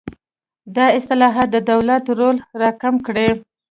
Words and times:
دا 0.75 0.85
اصلاحات 0.99 1.47
د 1.51 1.57
دولت 1.71 2.03
رول 2.19 2.37
راکم 2.61 2.95
کړي. 3.05 3.29